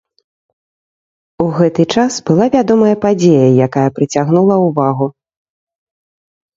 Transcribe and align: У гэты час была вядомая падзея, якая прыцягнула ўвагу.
У 1.45 1.47
гэты 1.57 1.81
час 1.97 2.17
была 2.31 2.45
вядомая 2.57 2.95
падзея, 3.05 3.47
якая 3.69 3.87
прыцягнула 4.01 4.55
ўвагу. 4.67 5.05